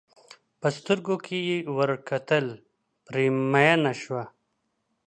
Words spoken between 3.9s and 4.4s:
شوه.